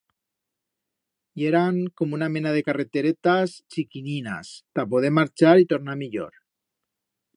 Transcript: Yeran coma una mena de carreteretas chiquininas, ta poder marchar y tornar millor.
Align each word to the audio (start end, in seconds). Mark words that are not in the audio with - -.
Yeran 1.41 1.75
coma 2.01 2.17
una 2.19 2.29
mena 2.37 2.53
de 2.55 2.63
carreteretas 2.69 3.53
chiquininas, 3.75 4.49
ta 4.75 4.87
poder 4.95 5.13
marchar 5.19 5.55
y 5.65 5.69
tornar 5.75 5.99
millor. 6.05 6.35